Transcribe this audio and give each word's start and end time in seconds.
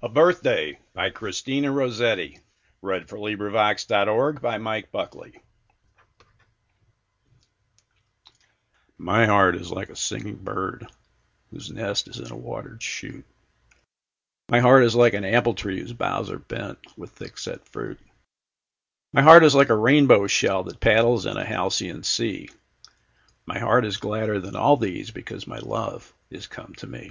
English 0.00 0.36
Verse: 0.36 0.40
1250–1900. 0.42 1.12
Christina 1.14 1.66
Georgina 1.70 1.72
Rossetti. 1.72 2.40
1830–1894 2.84 3.80
780. 3.80 4.38
A 4.46 4.58
Birthday 4.60 5.42
MY 8.98 9.26
heart 9.26 9.56
is 9.56 9.72
like 9.72 9.88
a 9.90 9.96
singing 9.96 10.36
bird 10.36 10.86
Whose 11.50 11.68
nest 11.72 12.06
is 12.06 12.20
in 12.20 12.30
a 12.30 12.36
water'd 12.36 12.80
shoot; 12.80 13.24
My 14.48 14.60
heart 14.60 14.84
is 14.84 14.94
like 14.94 15.14
an 15.14 15.24
apple 15.24 15.54
tree 15.54 15.80
Whose 15.80 15.94
boughs 15.94 16.30
are 16.30 16.38
bent 16.38 16.78
with 16.96 17.10
thick 17.10 17.36
set 17.36 17.66
fruit; 17.66 17.98
My 19.12 19.22
heart 19.22 19.42
is 19.42 19.56
like 19.56 19.70
a 19.70 19.74
rainbow 19.74 20.28
shell 20.28 20.62
5 20.62 20.70
That 20.70 20.80
paddles 20.80 21.26
in 21.26 21.36
a 21.36 21.44
halcyon 21.44 22.04
sea; 22.04 22.50
My 23.46 23.58
heart 23.58 23.84
is 23.84 23.96
gladder 23.96 24.38
than 24.38 24.54
all 24.54 24.76
these, 24.76 25.10
Because 25.10 25.48
my 25.48 25.58
love 25.58 26.14
is 26.30 26.46
come 26.46 26.72
to 26.76 26.86
me. 26.86 27.10